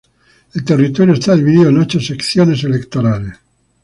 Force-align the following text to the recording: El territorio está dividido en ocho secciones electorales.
El 0.55 0.65
territorio 0.65 1.13
está 1.13 1.35
dividido 1.35 1.69
en 1.69 1.77
ocho 1.77 1.99
secciones 1.99 2.63
electorales. 2.63 3.37